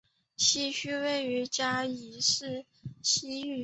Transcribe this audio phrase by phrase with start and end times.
[0.35, 2.65] 西区位于嘉义市
[3.03, 3.59] 西隅。